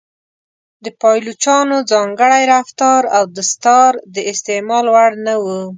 د 0.83 0.85
پایلوچانو 1.01 1.77
ځانګړی 1.91 2.43
رفتار 2.53 3.01
او 3.17 3.23
دستار 3.37 3.91
د 4.15 4.17
استعمال 4.31 4.85
وړ 4.95 5.11
نه 5.25 5.35
و. 5.43 5.45